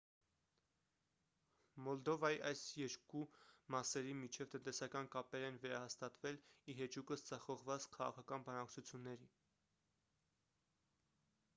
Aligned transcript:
մոլդովայի 1.87 2.39
այս 2.51 2.63
երկու 2.77 3.21
մասերի 3.75 4.15
միջև 4.23 4.49
տնտեսական 4.55 5.09
կապեր 5.17 5.45
են 5.51 5.59
վերահաստատվել 5.67 6.41
ի 6.73 6.77
հեճուկս 6.81 7.27
ձախողված 7.29 7.87
քաղաքական 7.99 8.47
բանակցությունների 8.49 9.31